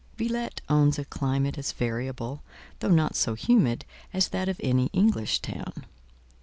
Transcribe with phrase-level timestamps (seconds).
[0.17, 2.41] Villette owns a climate as variable,
[2.79, 5.85] though not so humid, as that of any English town.